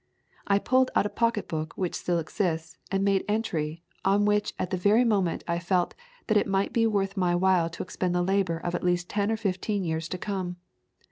[0.47, 4.75] I pulled out a pocketbook which still exists, and made entry, on which at the
[4.77, 5.93] very moment I felt
[6.25, 9.31] that it might be worth my while to expend the labour of at least ten
[9.31, 10.55] or fifteen years to come.